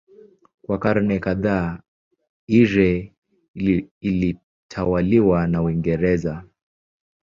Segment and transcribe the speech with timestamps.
[0.65, 1.79] Kwa karne kadhaa
[2.47, 3.13] Eire
[4.01, 6.43] ilitawaliwa na Uingereza.